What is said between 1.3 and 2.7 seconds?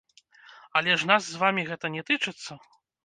вамі гэта не тычыцца?